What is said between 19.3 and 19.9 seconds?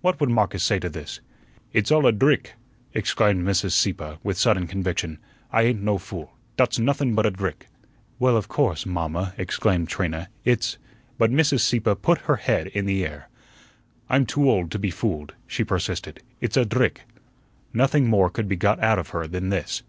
this.